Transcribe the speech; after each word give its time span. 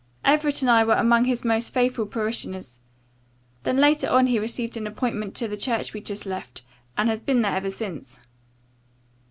Everett 0.25 0.63
and 0.63 0.71
I 0.71 0.83
were 0.83 0.95
among 0.95 1.25
his 1.25 1.45
most 1.45 1.75
faithful 1.75 2.07
parishioners. 2.07 2.79
Then 3.61 3.77
later 3.77 4.09
on 4.09 4.25
he 4.25 4.39
received 4.39 4.75
an 4.75 4.87
appointment 4.87 5.35
to 5.35 5.47
the 5.47 5.55
church 5.55 5.93
we 5.93 6.01
just 6.01 6.25
left, 6.25 6.63
and 6.97 7.07
has 7.07 7.21
been 7.21 7.43
there 7.43 7.55
ever 7.55 7.69
since." 7.69 8.17